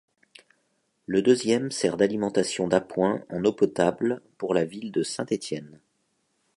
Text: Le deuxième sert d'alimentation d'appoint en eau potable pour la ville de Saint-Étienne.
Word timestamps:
Le 1.05 1.21
deuxième 1.21 1.69
sert 1.69 1.95
d'alimentation 1.95 2.67
d'appoint 2.67 3.23
en 3.29 3.45
eau 3.45 3.53
potable 3.53 4.23
pour 4.39 4.55
la 4.55 4.65
ville 4.65 4.91
de 4.91 5.03
Saint-Étienne. 5.03 5.79